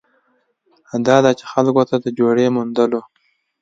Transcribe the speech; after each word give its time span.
دا 1.07 1.17
ده 1.23 1.31
چې 1.39 1.45
خلکو 1.51 1.81
ته 1.89 1.95
د 2.03 2.05
جوړې 2.19 2.45
موندلو 2.55 3.01